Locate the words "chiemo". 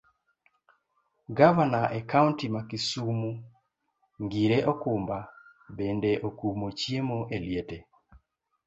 6.79-7.17